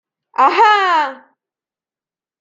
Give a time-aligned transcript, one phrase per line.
[0.45, 0.71] Ahá!